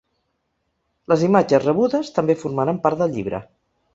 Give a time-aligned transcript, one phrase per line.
[1.13, 3.45] Les imatges rebudes també formaran part del llibre.